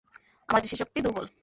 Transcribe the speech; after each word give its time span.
আমার 0.49 0.61
দৃষ্টিশক্তি 0.63 0.99
দুর্বল। 1.05 1.25